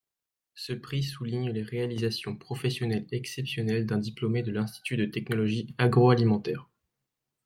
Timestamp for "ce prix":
0.55-1.03